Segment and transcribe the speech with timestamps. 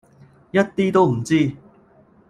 [0.49, 1.51] 一啲都唔知